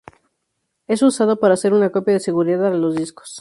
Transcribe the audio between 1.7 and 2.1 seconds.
una